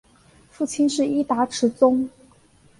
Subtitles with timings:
[0.49, 2.09] 父亲是伊达持宗。